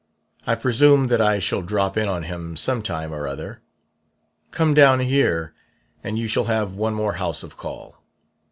I 0.47 0.55
presume 0.55 1.09
that 1.09 1.21
I 1.21 1.37
shall 1.37 1.61
drop 1.61 1.95
in 1.95 2.07
on 2.07 2.23
him 2.23 2.57
some 2.57 2.81
time 2.81 3.13
or 3.13 3.27
other. 3.27 3.61
Come 4.49 4.73
down 4.73 4.99
here, 5.01 5.53
and 6.03 6.17
you 6.17 6.27
shall 6.27 6.45
have 6.45 6.75
one 6.75 6.95
more 6.95 7.13
house 7.21 7.43
of 7.43 7.55
call. 7.55 8.01